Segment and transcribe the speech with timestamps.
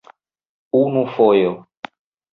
[0.79, 1.55] Unu fojo.